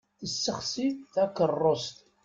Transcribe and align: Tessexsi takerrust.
Tessexsi 0.19 0.87
takerrust. 1.13 1.97